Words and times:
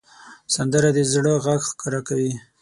سندره 0.55 0.89
د 0.97 0.99
زړه 1.13 1.33
غږ 1.45 1.61
ښکاره 1.69 2.01
کوي 2.07 2.33